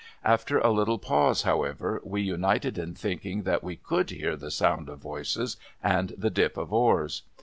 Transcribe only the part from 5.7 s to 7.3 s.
and the dip of oars.